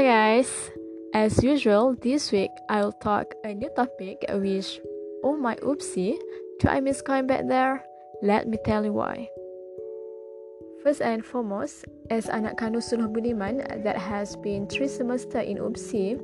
Hi 0.00 0.06
guys, 0.40 0.70
as 1.12 1.44
usual, 1.44 1.94
this 2.00 2.32
week 2.32 2.48
I'll 2.70 2.96
talk 3.04 3.34
a 3.44 3.52
new 3.52 3.68
topic 3.76 4.24
which, 4.32 4.80
oh 5.22 5.36
my 5.36 5.56
oopsie, 5.56 6.16
do 6.58 6.68
I 6.68 6.80
miss 6.80 7.02
going 7.02 7.26
back 7.26 7.46
there? 7.46 7.84
Let 8.22 8.48
me 8.48 8.56
tell 8.64 8.82
you 8.82 8.94
why. 8.94 9.28
First 10.82 11.02
and 11.02 11.20
foremost, 11.20 11.84
as 12.08 12.32
anak 12.32 12.56
kandung 12.56 12.80
Suluh 12.80 13.12
Budiman 13.12 13.60
that 13.84 14.00
has 14.00 14.40
been 14.40 14.64
three 14.72 14.88
semester 14.88 15.44
in 15.44 15.60
UPSI, 15.60 16.16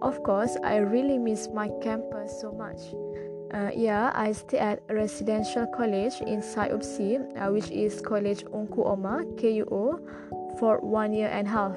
of 0.00 0.24
course 0.24 0.56
I 0.64 0.80
really 0.80 1.20
miss 1.20 1.52
my 1.52 1.68
campus 1.84 2.32
so 2.40 2.48
much. 2.48 2.80
Uh, 3.52 3.76
yeah, 3.76 4.08
I 4.16 4.32
stay 4.32 4.56
at 4.56 4.80
residential 4.88 5.68
college 5.76 6.16
inside 6.24 6.72
UPSI, 6.72 7.20
uh, 7.36 7.52
which 7.52 7.68
is 7.68 8.00
College 8.00 8.48
Ungku 8.56 8.88
Omar 8.88 9.28
KUO, 9.36 10.00
for 10.56 10.80
one 10.80 11.12
year 11.12 11.28
and 11.28 11.44
a 11.44 11.50
half. 11.52 11.76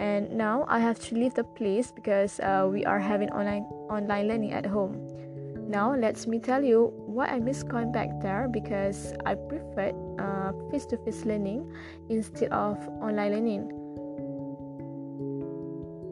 And 0.00 0.32
now 0.32 0.64
I 0.66 0.80
have 0.80 0.98
to 1.10 1.14
leave 1.14 1.34
the 1.34 1.44
place 1.44 1.92
because 1.92 2.40
uh, 2.40 2.66
we 2.72 2.86
are 2.88 2.98
having 2.98 3.28
online 3.36 3.68
online 3.92 4.28
learning 4.28 4.52
at 4.56 4.64
home. 4.64 4.96
Now 5.68 5.94
let 5.94 6.26
me 6.26 6.40
tell 6.40 6.64
you 6.64 6.90
why 7.04 7.26
I 7.26 7.38
miss 7.38 7.62
going 7.62 7.92
back 7.92 8.08
there 8.24 8.48
because 8.48 9.12
I 9.26 9.36
prefer 9.36 9.92
face 10.70 10.86
to 10.86 10.96
face 11.04 11.24
learning 11.24 11.66
instead 12.08 12.50
of 12.52 12.78
online 13.02 13.32
learning. 13.32 13.62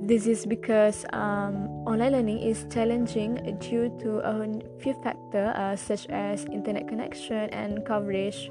This 0.03 0.27
is 0.27 0.47
because 0.47 1.05
um, 1.13 1.69
online 1.87 2.13
learning 2.13 2.39
is 2.41 2.67
challenging 2.71 3.37
due 3.61 3.93
to 4.01 4.19
a 4.25 4.35
few 4.81 4.95
factors 5.05 5.55
uh, 5.55 5.77
such 5.77 6.07
as 6.09 6.45
internet 6.47 6.89
connection 6.89 7.51
and 7.51 7.85
coverage, 7.85 8.51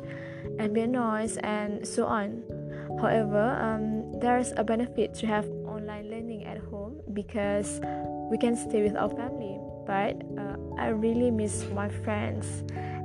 ambient 0.60 0.94
noise, 0.94 1.38
and 1.38 1.86
so 1.86 2.06
on. 2.06 2.44
However, 3.00 3.58
um, 3.62 4.12
there's 4.20 4.54
a 4.58 4.64
benefit 4.64 5.14
to 5.16 5.28
have 5.28 5.46
online 5.66 6.10
learning 6.10 6.46
at 6.46 6.58
home 6.58 7.00
because 7.14 7.80
we 8.30 8.38
can 8.38 8.56
stay 8.56 8.82
with 8.82 8.96
our 8.96 9.10
family. 9.10 9.60
But 9.86 10.22
uh, 10.38 10.58
I 10.78 10.90
really 10.90 11.32
miss 11.32 11.66
my 11.74 11.90
friends, 11.90 12.64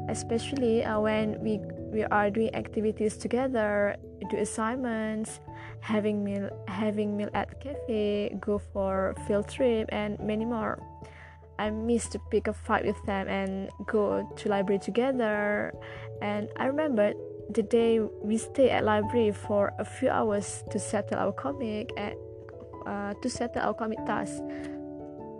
especially 0.08 0.84
uh, 0.84 0.98
when 1.00 1.40
we 1.40 1.60
we 1.92 2.04
are 2.04 2.30
doing 2.30 2.54
activities 2.54 3.16
together, 3.16 3.96
do 4.30 4.38
assignments, 4.38 5.40
having 5.80 6.24
meal 6.24 6.50
having 6.66 7.16
meal 7.16 7.28
at 7.34 7.60
cafe, 7.60 8.34
go 8.40 8.58
for 8.58 9.14
field 9.28 9.48
trip 9.48 9.88
and 9.92 10.18
many 10.18 10.44
more. 10.44 10.80
I 11.58 11.70
miss 11.70 12.08
to 12.08 12.18
pick 12.30 12.48
a 12.48 12.52
fight 12.52 12.84
with 12.84 12.98
them 13.04 13.28
and 13.28 13.70
go 13.86 14.26
to 14.36 14.48
library 14.48 14.80
together. 14.80 15.72
And 16.20 16.48
I 16.56 16.66
remember 16.66 17.12
the 17.52 17.62
day 17.62 18.00
we 18.00 18.38
stay 18.38 18.70
at 18.70 18.84
library 18.84 19.32
for 19.32 19.72
a 19.78 19.84
few 19.84 20.08
hours 20.08 20.64
to 20.70 20.78
settle 20.78 21.18
our 21.18 21.32
comic 21.32 21.90
and 21.96 22.14
uh, 22.86 23.14
to 23.20 23.28
settle 23.28 23.62
our 23.62 23.74
comic 23.74 23.98
tasks. 24.06 24.40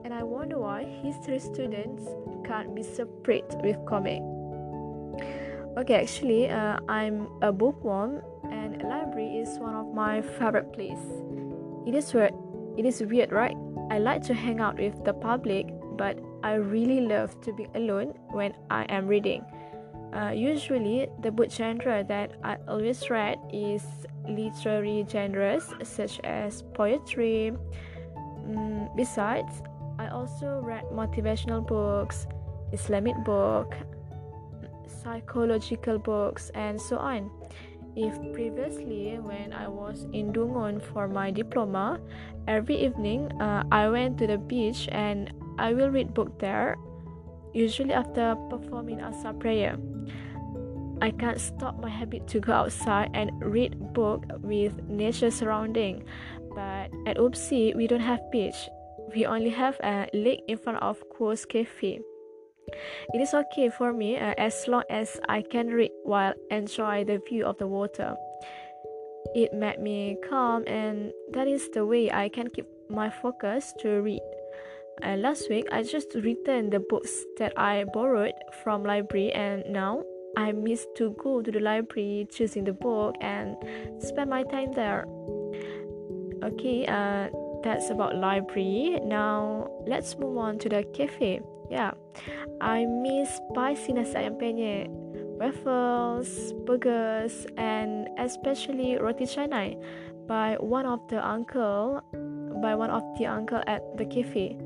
And 0.05 0.13
I 0.13 0.23
wonder 0.23 0.59
why 0.59 0.85
history 0.85 1.39
students 1.39 2.05
can't 2.45 2.75
be 2.75 2.83
separate 2.83 3.55
with 3.63 3.77
comic. 3.87 4.21
Okay, 5.79 6.03
actually, 6.03 6.51
uh, 6.51 6.79
I'm 6.89 7.29
a 7.41 7.51
bookworm, 7.51 8.21
and 8.51 8.83
a 8.83 8.87
library 8.87 9.39
is 9.39 9.59
one 9.59 9.75
of 9.75 9.95
my 9.95 10.21
favorite 10.21 10.73
place. 10.73 11.01
It 11.87 11.95
is 11.95 12.13
weird. 12.13 12.35
It 12.77 12.85
is 12.85 13.01
weird, 13.01 13.33
right? 13.33 13.57
I 13.91 13.99
like 13.99 14.23
to 14.25 14.35
hang 14.35 14.61
out 14.61 14.79
with 14.79 15.03
the 15.05 15.15
public, 15.15 15.67
but 15.97 16.19
I 16.43 16.55
really 16.55 17.01
love 17.01 17.41
to 17.43 17.53
be 17.53 17.69
alone 17.75 18.15
when 18.33 18.53
I 18.71 18.85
am 18.85 19.07
reading. 19.07 19.45
Uh, 20.13 20.31
usually, 20.31 21.09
the 21.23 21.31
book 21.33 21.51
genre 21.51 22.05
that 22.05 22.33
I 22.45 22.57
always 22.69 23.09
read 23.09 23.39
is 23.53 23.83
literary 24.29 25.07
genres 25.09 25.73
such 25.83 26.21
as 26.21 26.63
poetry. 26.75 27.53
Mm, 28.45 28.95
besides, 28.95 29.63
I 29.99 30.09
also 30.09 30.61
read 30.61 30.85
motivational 30.93 31.67
books, 31.67 32.27
Islamic 32.73 33.17
book, 33.25 33.75
psychological 34.87 35.99
books, 35.99 36.51
and 36.55 36.81
so 36.81 36.99
on. 36.99 37.31
If 37.97 38.17
previously, 38.33 39.19
when 39.21 39.53
I 39.53 39.69
was 39.69 40.05
in 40.13 40.33
Dungun 40.33 40.81
for 40.81 41.09
my 41.09 41.31
diploma, 41.31 42.01
every 42.49 42.77
evening 42.77 43.33
uh, 43.41 43.65
I 43.71 43.89
went 43.89 44.17
to 44.19 44.27
the 44.27 44.39
beach 44.39 44.89
and 44.93 45.33
I 45.59 45.75
will 45.75 45.91
read 45.91 46.15
book 46.15 46.39
there, 46.39 46.77
usually 47.55 47.93
after 47.93 48.37
performing 48.51 49.01
Asar 49.01 49.35
prayer. 49.35 49.77
I 51.01 51.11
can't 51.11 51.41
stop 51.41 51.81
my 51.81 51.89
habit 51.89 52.29
to 52.29 52.41
go 52.41 52.53
outside 52.53 53.11
and 53.13 53.33
read 53.43 53.93
book 53.93 54.25
with 54.39 54.83
nature 54.89 55.31
surrounding. 55.31 56.05
But 56.55 56.91
at 57.07 57.17
UPSI, 57.17 57.75
we 57.75 57.87
don't 57.87 58.01
have 58.01 58.21
beach. 58.31 58.69
We 59.15 59.27
only 59.27 59.51
have 59.51 59.81
a 59.83 60.07
lake 60.15 60.43
in 60.47 60.59
front 60.59 60.79
of 60.81 61.03
Coast 61.11 61.49
Cafe. 61.49 62.01
It 63.13 63.21
is 63.21 63.35
okay 63.35 63.69
for 63.69 63.93
me 63.93 64.17
uh, 64.17 64.35
as 64.39 64.69
long 64.69 64.85
as 64.89 65.19
I 65.29 65.43
can 65.43 65.69
read 65.69 65.91
while 66.05 66.35
enjoy 66.51 67.05
the 67.05 67.21
view 67.29 67.45
of 67.47 67.59
the 67.59 67.67
water. 67.67 68.15
It 69.35 69.53
made 69.53 69.81
me 69.81 70.17
calm, 70.29 70.65
and 70.67 71.11
that 71.33 71.49
is 71.49 71.69
the 71.71 71.85
way 71.85 72.13
I 72.13 72.29
can 72.29 72.49
keep 72.49 72.67
my 72.89 73.11
focus 73.11 73.73
to 73.81 74.03
read. 74.03 74.23
And 75.01 75.23
last 75.23 75.49
week, 75.49 75.67
I 75.73 75.83
just 75.83 76.15
returned 76.15 76.73
the 76.73 76.81
books 76.81 77.25
that 77.39 77.53
I 77.57 77.85
borrowed 77.93 78.35
from 78.63 78.85
library, 78.85 79.33
and 79.33 79.65
now 79.69 80.05
I 80.37 80.53
miss 80.53 80.87
to 80.97 81.11
go 81.19 81.43
to 81.43 81.51
the 81.51 81.61
library, 81.61 82.29
choosing 82.31 82.65
the 82.65 82.73
book, 82.73 83.17
and 83.21 83.57
spend 83.99 84.31
my 84.31 84.45
time 84.45 84.73
there. 84.73 85.07
Okay, 86.45 86.87
uh, 86.87 87.29
that's 87.63 87.91
about 87.91 88.17
library. 88.17 88.99
Now 89.03 89.71
let's 89.87 90.19
move 90.19 90.37
on 90.39 90.59
to 90.61 90.69
the 90.69 90.85
cafe. 90.93 91.41
Yeah, 91.71 91.93
I 92.61 92.85
miss 92.85 93.31
spicy 93.51 93.93
nasi 93.95 94.15
ayam 94.15 94.37
penyet, 94.37 94.89
waffles, 95.41 96.53
burgers, 96.67 97.47
and 97.57 98.09
especially 98.19 98.99
roti 98.99 99.25
canai 99.25 99.81
by 100.27 100.57
one 100.61 100.87
of 100.87 101.01
the 101.09 101.19
uncle, 101.19 102.03
by 102.61 102.75
one 102.75 102.91
of 102.91 103.03
the 103.19 103.27
uncle 103.27 103.63
at 103.67 103.83
the 103.97 104.05
cafe. 104.05 104.59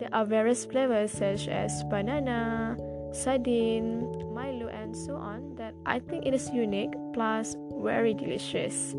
There 0.00 0.08
are 0.14 0.24
various 0.24 0.64
flavors 0.64 1.12
such 1.12 1.46
as 1.46 1.84
banana, 1.84 2.74
sardine, 3.12 4.08
Milo, 4.32 4.68
and 4.68 4.96
so 4.96 5.14
on 5.14 5.54
that 5.56 5.74
I 5.84 5.98
think 5.98 6.24
it 6.24 6.32
is 6.32 6.48
unique 6.48 6.94
plus 7.12 7.54
very 7.84 8.14
delicious. 8.14 8.94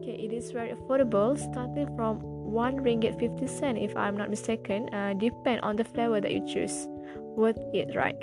Okay, 0.00 0.16
it 0.24 0.32
is 0.32 0.52
very 0.52 0.72
affordable, 0.72 1.36
starting 1.36 1.94
from 1.96 2.16
one 2.22 2.80
ringgit 2.80 3.20
fifty 3.20 3.46
cent 3.46 3.76
if 3.76 3.94
I'm 3.94 4.16
not 4.16 4.30
mistaken. 4.30 4.88
Uh, 4.88 5.12
depend 5.12 5.60
on 5.60 5.76
the 5.76 5.84
flavor 5.84 6.18
that 6.18 6.32
you 6.32 6.48
choose. 6.48 6.88
Worth 7.36 7.60
it, 7.74 7.94
right? 7.94 8.16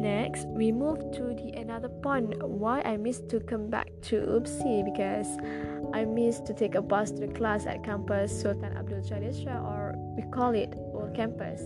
Next, 0.00 0.48
we 0.48 0.72
move 0.72 1.12
to 1.12 1.36
the 1.36 1.52
another 1.60 1.90
point 1.90 2.42
why 2.42 2.80
I 2.80 2.96
miss 2.96 3.20
to 3.28 3.38
come 3.38 3.68
back 3.68 3.92
to 4.08 4.16
UPSI 4.16 4.82
because 4.88 5.28
I 5.92 6.04
miss 6.04 6.40
to 6.40 6.54
take 6.54 6.74
a 6.74 6.82
bus 6.82 7.10
to 7.12 7.26
the 7.26 7.32
class 7.32 7.66
at 7.66 7.82
campus 7.82 8.30
Sultan 8.40 8.76
Abdul 8.76 9.00
Jalil 9.00 9.34
Shah 9.34 9.58
or 9.58 9.94
we 10.16 10.22
call 10.30 10.54
it 10.54 10.74
Old 10.94 11.14
Campus. 11.14 11.62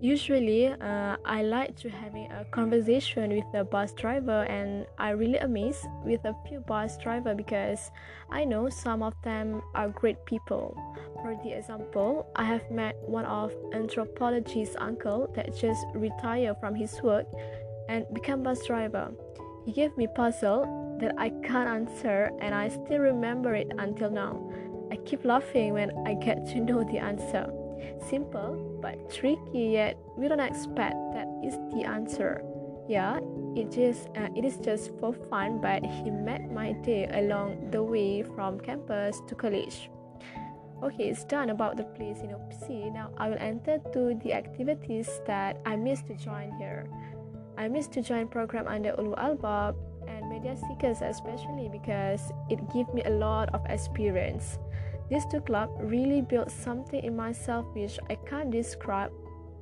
Usually, 0.00 0.68
uh, 0.68 1.16
I 1.24 1.42
like 1.42 1.76
to 1.76 1.88
having 1.88 2.30
a 2.30 2.44
conversation 2.50 3.30
with 3.30 3.44
the 3.54 3.64
bus 3.64 3.94
driver, 3.94 4.42
and 4.42 4.84
I 4.98 5.10
really 5.10 5.38
amazed 5.38 5.86
with 6.04 6.22
a 6.26 6.34
few 6.46 6.60
bus 6.60 6.98
driver 6.98 7.34
because 7.34 7.90
I 8.30 8.44
know 8.44 8.68
some 8.68 9.02
of 9.02 9.14
them 9.22 9.62
are 9.74 9.88
great 9.88 10.22
people. 10.26 10.76
For 11.22 11.40
the 11.42 11.56
example, 11.56 12.26
I 12.36 12.44
have 12.44 12.70
met 12.70 12.96
one 13.06 13.24
of 13.24 13.54
anthropologist's 13.72 14.76
uncle 14.78 15.32
that 15.36 15.56
just 15.56 15.86
retired 15.94 16.56
from 16.60 16.74
his 16.74 17.00
work 17.02 17.24
and 17.88 18.04
become 18.12 18.42
bus 18.42 18.66
driver. 18.66 19.10
He 19.64 19.72
gave 19.72 19.96
me 19.96 20.06
puzzle 20.06 20.83
that 21.04 21.14
I 21.18 21.28
can't 21.44 21.68
answer, 21.68 22.32
and 22.40 22.54
I 22.54 22.68
still 22.68 23.00
remember 23.00 23.54
it 23.54 23.70
until 23.78 24.10
now. 24.10 24.40
I 24.90 24.96
keep 25.04 25.24
laughing 25.24 25.74
when 25.74 25.92
I 26.06 26.14
get 26.14 26.46
to 26.48 26.60
know 26.60 26.82
the 26.82 26.96
answer. 26.96 27.44
Simple 28.08 28.78
but 28.80 29.12
tricky, 29.12 29.76
yet 29.76 29.98
we 30.16 30.28
don't 30.28 30.40
expect 30.40 30.96
that 31.12 31.28
is 31.44 31.56
the 31.76 31.84
answer. 31.84 32.42
Yeah, 32.88 33.20
it 33.54 33.70
just 33.70 34.08
uh, 34.16 34.28
it 34.34 34.44
is 34.44 34.56
just 34.56 34.92
for 34.98 35.12
fun, 35.28 35.60
but 35.60 35.84
he 35.84 36.10
made 36.10 36.50
my 36.50 36.72
day 36.72 37.04
along 37.12 37.70
the 37.70 37.82
way 37.82 38.22
from 38.22 38.58
campus 38.60 39.20
to 39.28 39.34
college. 39.34 39.90
Okay, 40.82 41.08
it's 41.08 41.24
done 41.24 41.50
about 41.50 41.76
the 41.76 41.84
place 41.84 42.20
in 42.20 42.32
UPSI. 42.32 42.92
Now 42.92 43.10
I 43.18 43.28
will 43.28 43.40
enter 43.40 43.76
to 43.92 44.16
the 44.24 44.32
activities 44.32 45.08
that 45.26 45.60
I 45.66 45.76
missed 45.76 46.06
to 46.08 46.14
join 46.14 46.52
here. 46.56 46.88
I 47.56 47.68
missed 47.68 47.92
to 47.92 48.02
join 48.02 48.26
program 48.28 48.66
under 48.66 48.92
Ulul 48.92 49.16
Albab 49.16 49.76
Seekers 50.52 51.00
especially 51.00 51.72
because 51.72 52.20
it 52.50 52.60
gave 52.72 52.92
me 52.92 53.02
a 53.04 53.10
lot 53.10 53.48
of 53.54 53.64
experience. 53.72 54.58
These 55.08 55.24
two 55.32 55.40
clubs 55.40 55.72
really 55.80 56.20
built 56.20 56.50
something 56.50 57.02
in 57.02 57.16
myself 57.16 57.64
which 57.72 57.98
I 58.10 58.16
can't 58.28 58.50
describe 58.50 59.10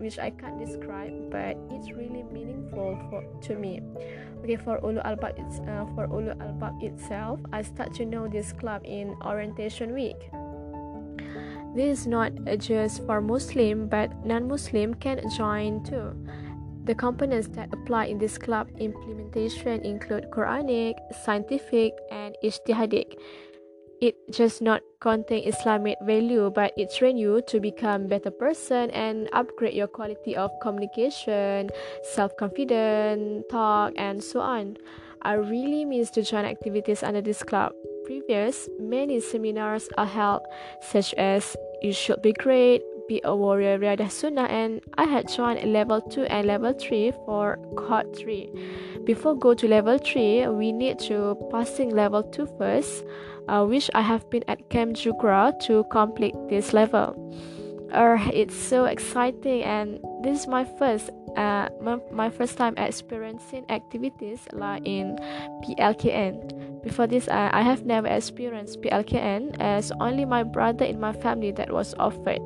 which 0.03 0.19
I 0.19 0.31
can't 0.31 0.59
describe, 0.59 1.31
but 1.31 1.55
it's 1.71 1.95
really 1.95 2.27
meaningful 2.35 2.99
for 3.09 3.23
to 3.23 3.55
me. 3.55 3.81
Okay, 4.43 4.57
for 4.57 4.83
Ulul 4.83 4.99
Albab, 5.07 5.39
uh, 5.39 5.87
for 5.95 6.11
Ulul 6.11 6.35
Albab 6.43 6.83
itself, 6.83 7.39
I 7.53 7.63
start 7.63 7.95
to 7.95 8.05
know 8.05 8.27
this 8.27 8.53
club 8.53 8.83
in 8.85 9.15
orientation 9.25 9.95
week. 9.95 10.19
This 11.75 12.01
is 12.01 12.07
not 12.07 12.35
just 12.59 13.07
for 13.07 13.23
Muslim, 13.23 13.87
but 13.87 14.11
non-Muslim 14.27 14.95
can 14.95 15.23
join 15.31 15.85
too. 15.85 16.13
The 16.85 16.95
components 16.95 17.49
that 17.55 17.73
apply 17.73 18.07
in 18.07 18.19
this 18.19 18.39
club 18.39 18.69
implementation 18.79 19.85
include 19.85 20.31
Quranic, 20.31 20.95
scientific, 21.25 21.95
and 22.11 22.37
ijtihadic 22.43 23.15
it 24.03 24.17
just 24.33 24.61
not 24.61 24.83
contain 24.99 25.47
Islamic 25.47 25.97
value, 26.03 26.51
but 26.51 26.75
it 26.77 26.93
train 26.93 27.17
you 27.17 27.41
to 27.47 27.61
become 27.61 28.09
better 28.09 28.33
person 28.33 28.91
and 28.91 29.31
upgrade 29.33 29.75
your 29.75 29.87
quality 29.87 30.35
of 30.35 30.51
communication, 30.61 31.71
self-confidence, 32.03 33.45
talk, 33.49 33.93
and 33.95 34.19
so 34.19 34.41
on. 34.41 34.77
I 35.23 35.35
really 35.35 35.85
miss 35.85 36.11
to 36.19 36.23
join 36.23 36.45
activities 36.45 37.05
under 37.05 37.23
this 37.23 37.45
club. 37.45 37.71
Previous 38.05 38.69
many 38.81 39.21
seminars 39.21 39.89
are 39.97 40.11
held, 40.11 40.43
such 40.83 41.15
as 41.15 41.55
"You 41.81 41.93
should 41.95 42.23
be 42.23 42.33
great," 42.33 42.83
"Be 43.13 43.21
a 43.25 43.37
warrior," 43.37 43.77
Riyadah 43.79 44.11
Sunnah, 44.11 44.49
and 44.49 44.81
I 44.97 45.05
had 45.05 45.29
joined 45.29 45.61
level 45.71 46.01
two 46.01 46.25
and 46.33 46.47
level 46.47 46.73
three 46.73 47.13
for 47.27 47.59
cohort 47.77 48.17
three. 48.17 48.49
Before 49.05 49.37
go 49.37 49.53
to 49.53 49.69
level 49.69 49.99
three, 49.99 50.49
we 50.49 50.73
need 50.73 50.99
to 51.11 51.37
passing 51.51 51.91
level 51.91 52.23
two 52.23 52.49
first 52.57 53.05
uh, 53.49 53.65
which 53.65 53.91
I 53.95 54.01
have 54.01 54.29
been 54.31 54.45
at 54.49 54.69
Camp 54.71 54.97
Jugra 54.97 55.53
to 55.69 55.85
complete 55.91 56.35
this 56.49 56.73
level. 56.73 57.13
Uh, 57.93 58.17
it's 58.33 58.57
so 58.57 58.87
exciting, 58.87 59.63
and 59.63 60.01
this 60.23 60.41
is 60.41 60.47
my 60.49 60.65
first 60.65 61.11
uh, 61.37 61.69
my, 61.81 61.99
my 62.11 62.29
first 62.29 62.57
time 62.57 62.75
experiencing 62.77 63.65
activities 63.69 64.41
like 64.53 64.83
in 64.87 65.17
PLKN. 65.65 66.83
Before 66.83 67.07
this, 67.07 67.29
uh, 67.29 67.51
I 67.53 67.63
have 67.63 67.85
never 67.85 68.09
experienced 68.09 68.81
PLKN, 68.83 69.57
as 69.61 69.93
only 70.01 70.25
my 70.25 70.43
brother 70.43 70.85
in 70.85 71.01
my 71.01 71.13
family 71.13 71.53
that 71.53 71.73
was 71.73 71.95
offered 71.99 72.41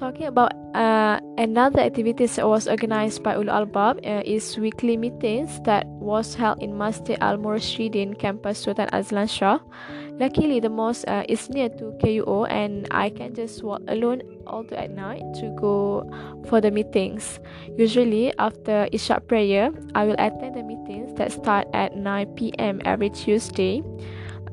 talking 0.00 0.26
about 0.32 0.56
uh, 0.72 1.20
another 1.36 1.80
activities 1.80 2.36
that 2.36 2.48
was 2.48 2.66
organized 2.66 3.22
by 3.22 3.36
Ulul 3.36 3.52
Albab 3.52 4.00
uh, 4.00 4.24
is 4.24 4.56
weekly 4.56 4.96
meetings 4.96 5.60
that 5.68 5.84
was 6.00 6.34
held 6.34 6.62
in 6.64 6.72
Masjid 6.72 7.20
Al 7.20 7.36
Murshidin 7.36 8.18
campus 8.18 8.64
Sultan 8.64 8.88
Azlan 8.96 9.28
Shah. 9.28 9.60
Luckily, 10.16 10.58
the 10.58 10.70
mosque 10.72 11.04
uh, 11.06 11.24
is 11.28 11.50
near 11.50 11.68
to 11.68 11.92
KUO 12.00 12.48
and 12.48 12.88
I 12.90 13.10
can 13.10 13.34
just 13.34 13.62
walk 13.62 13.82
alone 13.88 14.22
all 14.46 14.64
day 14.64 14.88
at 14.88 14.90
night 14.90 15.20
to 15.36 15.52
go 15.60 16.08
for 16.48 16.60
the 16.60 16.70
meetings. 16.70 17.38
Usually, 17.76 18.32
after 18.38 18.88
Isha 18.92 19.20
prayer, 19.28 19.68
I 19.94 20.04
will 20.04 20.16
attend 20.18 20.56
the 20.56 20.62
meetings 20.64 21.12
that 21.20 21.30
start 21.30 21.68
at 21.74 21.94
9 21.94 22.26
p.m. 22.36 22.80
every 22.86 23.10
Tuesday. 23.10 23.84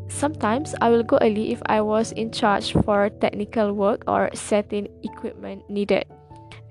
Sometimes 0.08 0.74
I 0.82 0.90
will 0.90 1.04
go 1.04 1.18
early 1.22 1.52
if 1.52 1.62
I 1.68 1.82
was 1.82 2.12
in 2.14 2.32
charge 2.32 2.74
for 2.74 3.10
technical 3.10 3.74
work 3.74 4.04
or 4.08 4.30
setting 4.34 4.88
equipment 5.04 5.70
needed. 5.70 6.06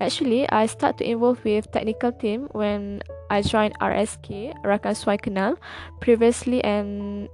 Actually, 0.01 0.49
I 0.49 0.65
start 0.65 0.97
to 0.99 1.09
involve 1.09 1.43
with 1.43 1.71
technical 1.71 2.11
team 2.11 2.47
when 2.51 3.01
I 3.29 3.41
joined 3.41 3.73
RSK, 3.79 4.53
Rakan 4.63 4.93
Suai 4.93 5.17
Kenal, 5.21 5.57
previously 6.01 6.63
and 6.63 7.29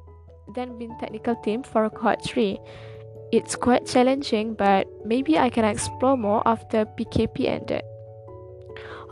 then 0.55 0.77
been 0.77 0.95
technical 0.99 1.35
team 1.43 1.63
for 1.63 1.89
cohort 1.89 2.23
3. 2.23 2.59
It's 3.31 3.55
quite 3.55 3.85
challenging, 3.87 4.53
but 4.53 4.87
maybe 5.03 5.39
I 5.39 5.49
can 5.49 5.65
explore 5.65 6.15
more 6.15 6.43
after 6.45 6.85
PKP 6.85 7.47
ended. 7.49 7.81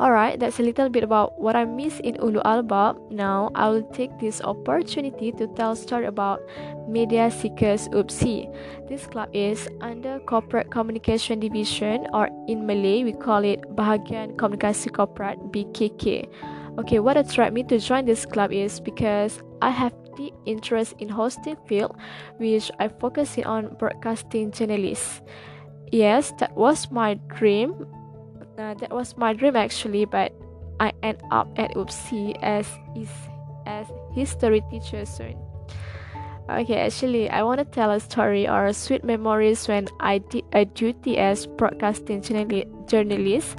Alright, 0.02 0.40
that's 0.40 0.58
a 0.58 0.64
little 0.64 0.90
bit 0.90 1.04
about 1.04 1.40
what 1.40 1.56
I 1.56 1.64
miss 1.64 2.00
in 2.00 2.16
Ulul 2.16 2.42
Albab. 2.42 2.98
Now, 3.12 3.52
I 3.54 3.70
will 3.70 3.86
take 3.94 4.10
this 4.18 4.42
opportunity 4.42 5.32
to 5.34 5.46
tell 5.54 5.74
a 5.74 5.76
story 5.76 6.08
about 6.08 6.42
Media 6.90 7.30
Seekers 7.30 7.88
UPSI. 7.90 8.50
This 8.90 9.06
club 9.06 9.30
is 9.32 9.70
under 9.80 10.18
Corporate 10.26 10.72
Communication 10.72 11.40
Division 11.40 12.08
or 12.16 12.34
in 12.48 12.66
Malay 12.66 13.04
we 13.04 13.14
call 13.14 13.46
it 13.46 13.62
Bahagian 13.78 14.38
Komunikasi 14.42 14.90
Korporat 14.90 15.38
BKK. 15.54 16.26
Okay, 16.80 16.98
what 16.98 17.16
attracted 17.16 17.54
me 17.54 17.62
to 17.70 17.78
join 17.78 18.06
this 18.06 18.26
club 18.26 18.52
is 18.52 18.80
because 18.80 19.44
I 19.62 19.70
have 19.70 19.94
deep 20.18 20.34
interest 20.48 20.96
in 20.98 21.10
hosting 21.10 21.58
field 21.68 21.94
which 22.38 22.72
I 22.80 22.88
focus 22.88 23.38
on 23.46 23.78
broadcasting 23.78 24.50
journalists. 24.50 25.22
Yes, 25.92 26.34
that 26.40 26.58
was 26.58 26.90
my 26.90 27.22
dream 27.38 27.86
uh, 28.58 28.74
that 28.76 28.92
was 28.92 29.18
my 29.18 29.34
dream 29.34 29.56
actually, 29.56 30.06
but 30.06 30.34
I 30.80 30.94
end 31.04 31.22
up 31.32 31.48
at 31.58 31.72
UPSI 31.76 32.38
as 32.42 32.68
is 32.96 33.12
as 33.66 33.88
history 34.14 34.64
teacher 34.70 35.06
soon. 35.06 35.38
Okay, 36.50 36.80
actually, 36.80 37.30
I 37.30 37.44
want 37.44 37.60
to 37.60 37.66
tell 37.66 37.92
a 37.92 38.00
story 38.00 38.48
or 38.48 38.74
sweet 38.74 39.04
memories 39.06 39.68
when 39.68 39.88
I 40.00 40.18
did 40.18 40.44
a 40.52 40.66
duty 40.66 41.18
as 41.18 41.46
broadcasting 41.46 42.22
journalist 42.22 43.58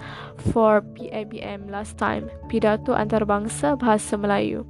for 0.52 0.82
PABM 0.82 1.70
last 1.70 1.96
time, 1.96 2.28
Pidato 2.48 2.92
Antarabangsa 2.92 3.78
Bahasa 3.78 4.20
Melayu. 4.20 4.66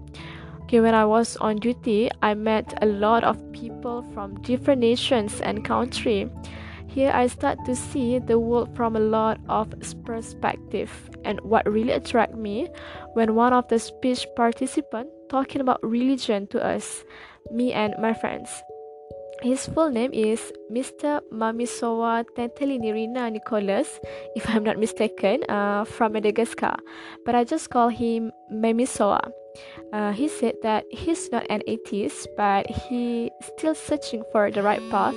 Okay, 0.62 0.80
when 0.80 0.94
I 0.94 1.04
was 1.04 1.36
on 1.38 1.56
duty, 1.56 2.10
I 2.22 2.34
met 2.34 2.72
a 2.80 2.86
lot 2.86 3.24
of 3.24 3.40
people 3.52 4.02
from 4.14 4.40
different 4.42 4.80
nations 4.80 5.40
and 5.40 5.64
country. 5.64 6.30
Here 6.92 7.10
I 7.10 7.26
start 7.26 7.56
to 7.64 7.74
see 7.74 8.18
the 8.18 8.38
world 8.38 8.76
from 8.76 8.96
a 8.96 9.00
lot 9.00 9.40
of 9.48 9.72
perspective. 10.04 10.92
And 11.24 11.40
what 11.40 11.64
really 11.64 11.92
attracted 11.92 12.36
me 12.36 12.68
when 13.14 13.34
one 13.34 13.54
of 13.54 13.66
the 13.68 13.78
speech 13.78 14.26
participants 14.36 15.10
talking 15.30 15.62
about 15.62 15.80
religion 15.82 16.46
to 16.48 16.62
us, 16.62 17.02
me 17.50 17.72
and 17.72 17.94
my 17.98 18.12
friends. 18.12 18.62
His 19.40 19.64
full 19.64 19.88
name 19.88 20.12
is 20.12 20.52
Mr. 20.70 21.22
Mamisowa 21.32 22.26
Tentelinirina 22.36 23.32
Nicholas, 23.32 23.98
if 24.36 24.44
I'm 24.50 24.62
not 24.62 24.78
mistaken, 24.78 25.48
uh, 25.48 25.84
from 25.84 26.12
Madagascar. 26.12 26.76
But 27.24 27.34
I 27.34 27.44
just 27.44 27.70
call 27.70 27.88
him 27.88 28.32
Mamisowa. 28.52 29.32
Uh, 29.94 30.12
he 30.12 30.28
said 30.28 30.56
that 30.62 30.84
he's 30.90 31.32
not 31.32 31.46
an 31.48 31.62
atheist, 31.66 32.28
but 32.36 32.68
he 32.68 33.30
still 33.40 33.74
searching 33.74 34.24
for 34.30 34.50
the 34.50 34.62
right 34.62 34.82
path 34.90 35.16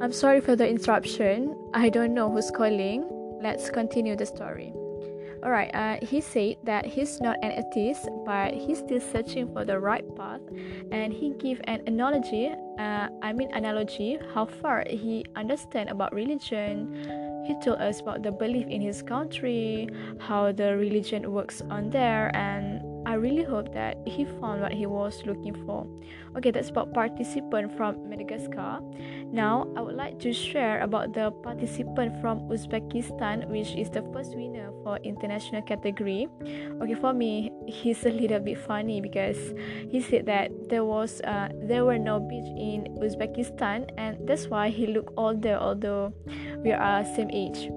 I'm 0.00 0.12
sorry 0.12 0.40
for 0.40 0.54
the 0.54 0.68
interruption. 0.68 1.56
I 1.74 1.88
don't 1.88 2.14
know 2.14 2.30
who's 2.30 2.52
calling. 2.52 3.04
Let's 3.42 3.68
continue 3.68 4.14
the 4.14 4.26
story. 4.26 4.72
Alright, 5.42 5.74
uh, 5.74 5.98
he 6.02 6.20
said 6.20 6.56
that 6.64 6.86
he's 6.86 7.20
not 7.20 7.36
an 7.42 7.52
atheist, 7.52 8.08
but 8.24 8.54
he's 8.54 8.78
still 8.78 9.00
searching 9.00 9.52
for 9.52 9.64
the 9.64 9.78
right 9.78 10.04
path, 10.16 10.40
and 10.90 11.12
he 11.12 11.30
gave 11.34 11.60
an 11.64 11.82
analogy. 11.86 12.50
Uh, 12.78 13.08
I 13.22 13.32
mean 13.32 13.50
analogy, 13.52 14.18
how 14.34 14.46
far 14.46 14.84
he 14.88 15.24
understand 15.36 15.90
about 15.90 16.12
religion. 16.12 16.94
He 17.46 17.54
told 17.64 17.78
us 17.78 18.00
about 18.00 18.22
the 18.22 18.30
belief 18.30 18.66
in 18.66 18.80
his 18.80 19.02
country, 19.02 19.88
how 20.18 20.52
the 20.52 20.76
religion 20.76 21.32
works 21.32 21.62
on 21.70 21.90
there, 21.90 22.34
and 22.36 22.77
I 23.08 23.14
really 23.14 23.42
hope 23.42 23.72
that 23.72 23.96
he 24.04 24.26
found 24.26 24.60
what 24.60 24.74
he 24.74 24.84
was 24.84 25.22
looking 25.24 25.56
for. 25.64 25.88
Okay, 26.36 26.50
that's 26.50 26.68
about 26.68 26.92
participant 26.92 27.74
from 27.74 28.06
Madagascar. 28.06 28.80
Now, 29.32 29.66
I 29.78 29.80
would 29.80 29.96
like 29.96 30.20
to 30.20 30.32
share 30.34 30.82
about 30.82 31.14
the 31.14 31.30
participant 31.42 32.20
from 32.20 32.40
Uzbekistan, 32.52 33.48
which 33.48 33.72
is 33.76 33.88
the 33.88 34.02
first 34.12 34.36
winner 34.36 34.70
for 34.84 34.98
international 34.98 35.62
category. 35.62 36.28
Okay, 36.82 36.94
for 37.00 37.14
me, 37.14 37.50
he's 37.66 38.04
a 38.04 38.10
little 38.10 38.40
bit 38.40 38.58
funny 38.58 39.00
because 39.00 39.54
he 39.88 40.02
said 40.02 40.26
that 40.26 40.52
there 40.68 40.84
was 40.84 41.22
uh, 41.22 41.48
there 41.64 41.86
were 41.86 41.98
no 41.98 42.20
beach 42.20 42.52
in 42.60 42.92
Uzbekistan, 43.00 43.88
and 43.96 44.20
that's 44.28 44.48
why 44.48 44.68
he 44.68 44.86
looked 44.86 45.16
older, 45.16 45.56
although 45.56 46.12
we 46.60 46.72
are 46.72 47.06
same 47.16 47.30
age. 47.32 47.72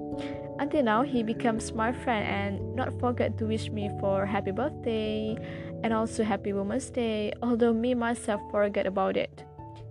Until 0.62 0.84
now, 0.84 1.01
he 1.01 1.24
becomes 1.24 1.74
my 1.74 1.91
friend 1.91 2.22
and 2.22 2.75
not 2.75 2.94
forget 3.00 3.36
to 3.39 3.46
wish 3.46 3.72
me 3.72 3.89
for 4.00 4.27
happy 4.27 4.51
birthday 4.51 5.36
and 5.82 5.91
also 5.91 6.24
happy 6.24 6.53
Women's 6.53 6.91
Day, 6.91 7.34
although 7.41 7.74
me 7.74 7.96
myself 7.96 8.39
forget 8.51 8.86
about 8.86 9.18
it. 9.18 9.44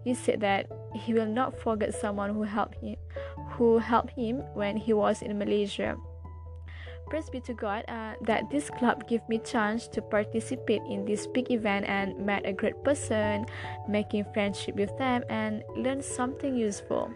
He 0.05 0.15
said 0.15 0.39
that 0.47 0.71
he 0.95 1.12
will 1.12 1.27
not 1.27 1.59
forget 1.59 1.93
someone 1.93 2.31
who 2.33 2.45
helped 2.45 2.79
him 2.79 2.95
who 3.59 3.79
helped 3.79 4.15
him 4.15 4.47
when 4.55 4.77
he 4.77 4.93
was 4.93 5.23
in 5.23 5.37
Malaysia. 5.37 5.97
Praise 7.11 7.29
be 7.29 7.41
to 7.41 7.53
God 7.53 7.83
uh, 7.89 8.15
that 8.23 8.49
this 8.49 8.71
club 8.71 9.09
gave 9.09 9.21
me 9.29 9.43
chance 9.43 9.89
to 9.89 10.00
participate 10.00 10.83
in 10.89 11.05
this 11.05 11.27
big 11.27 11.50
event 11.50 11.85
and 11.89 12.15
met 12.25 12.47
a 12.47 12.53
great 12.53 12.79
person, 12.85 13.45
making 13.89 14.25
friendship 14.33 14.77
with 14.77 14.97
them 14.97 15.25
and 15.29 15.65
learn 15.75 16.00
something 16.00 16.55
useful. 16.55 17.11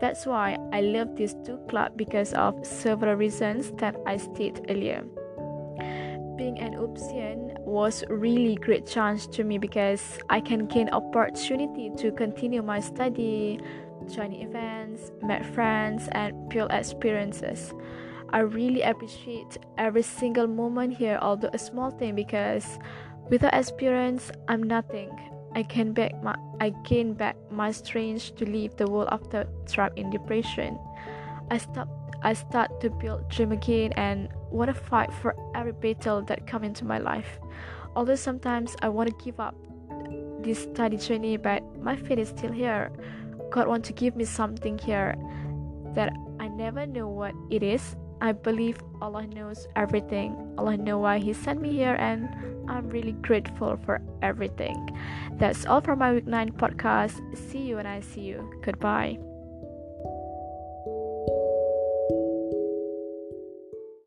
That's 0.00 0.26
why 0.26 0.58
I 0.72 0.80
love 0.80 1.16
these 1.16 1.34
two 1.44 1.58
clubs 1.68 1.94
because 1.96 2.32
of 2.34 2.64
several 2.64 3.14
reasons 3.14 3.72
that 3.78 3.96
I 4.06 4.16
stated 4.16 4.66
earlier. 4.68 5.02
Being 6.36 6.58
an 6.60 6.74
Upsian, 6.74 7.48
was 7.68 8.02
really 8.08 8.54
great 8.56 8.86
chance 8.86 9.26
to 9.26 9.44
me 9.44 9.58
because 9.58 10.18
I 10.30 10.40
can 10.40 10.66
gain 10.66 10.88
opportunity 10.88 11.90
to 11.98 12.10
continue 12.12 12.62
my 12.62 12.80
study, 12.80 13.60
join 14.10 14.32
events, 14.32 15.12
meet 15.22 15.44
friends, 15.44 16.08
and 16.12 16.48
build 16.48 16.72
experiences. 16.72 17.74
I 18.30 18.40
really 18.40 18.82
appreciate 18.82 19.58
every 19.76 20.02
single 20.02 20.46
moment 20.46 20.96
here, 20.96 21.18
although 21.20 21.50
a 21.52 21.58
small 21.58 21.90
thing, 21.90 22.14
because 22.14 22.78
without 23.28 23.54
experience, 23.54 24.30
I'm 24.48 24.62
nothing. 24.62 25.10
I 25.54 25.62
gain 25.62 25.92
back 25.92 26.22
my 26.22 26.36
I 26.60 26.70
gain 26.84 27.14
back 27.14 27.36
my 27.50 27.70
strength 27.72 28.36
to 28.36 28.44
leave 28.44 28.76
the 28.76 28.86
world 28.90 29.08
after 29.10 29.46
trapped 29.66 29.98
in 29.98 30.10
depression. 30.10 30.78
I 31.50 31.58
stop 31.58 31.88
I 32.22 32.32
start 32.34 32.80
to 32.80 32.90
build 32.90 33.28
dream 33.28 33.52
again 33.52 33.92
and 33.92 34.28
want 34.50 34.74
to 34.74 34.74
fight 34.74 35.12
for 35.12 35.36
every 35.54 35.72
battle 35.72 36.22
that 36.22 36.46
come 36.46 36.64
into 36.64 36.84
my 36.84 36.98
life. 36.98 37.38
Although 37.94 38.16
sometimes 38.16 38.76
I 38.82 38.88
want 38.88 39.08
to 39.08 39.24
give 39.24 39.38
up 39.38 39.54
this 40.42 40.62
study 40.62 40.96
journey, 40.96 41.36
but 41.36 41.62
my 41.80 41.96
faith 41.96 42.18
is 42.18 42.28
still 42.28 42.52
here. 42.52 42.90
God 43.50 43.68
want 43.68 43.84
to 43.86 43.92
give 43.92 44.16
me 44.16 44.24
something 44.24 44.78
here 44.78 45.14
that 45.94 46.12
I 46.40 46.48
never 46.48 46.86
know 46.86 47.08
what 47.08 47.34
it 47.50 47.62
is, 47.62 47.96
I 48.20 48.32
believe 48.32 48.78
Allah 49.00 49.26
knows 49.26 49.68
everything. 49.76 50.34
Allah 50.58 50.76
know 50.76 50.98
why 50.98 51.18
He 51.18 51.32
sent 51.32 51.60
me 51.60 51.72
here, 51.72 51.96
and 51.98 52.28
I'm 52.68 52.88
really 52.90 53.12
grateful 53.12 53.78
for 53.84 54.00
everything. 54.22 54.76
That's 55.38 55.66
all 55.66 55.80
for 55.80 55.96
my 55.96 56.12
week 56.12 56.26
nine 56.26 56.52
podcast. 56.52 57.20
See 57.36 57.58
you 57.58 57.76
when 57.76 57.86
I 57.86 58.00
see 58.00 58.22
you. 58.22 58.50
Goodbye. 58.62 59.18